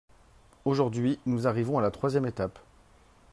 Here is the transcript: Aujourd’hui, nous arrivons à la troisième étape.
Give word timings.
Aujourd’hui, 0.65 1.19
nous 1.27 1.45
arrivons 1.45 1.77
à 1.77 1.81
la 1.83 1.91
troisième 1.91 2.25
étape. 2.25 2.57